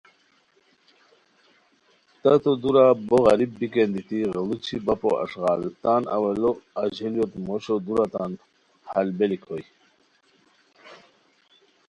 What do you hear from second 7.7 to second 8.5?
دُورہ تان